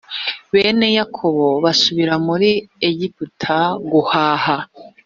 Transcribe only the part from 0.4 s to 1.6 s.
bene yakobo